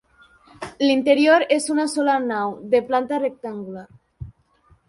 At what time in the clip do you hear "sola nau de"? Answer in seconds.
1.97-2.81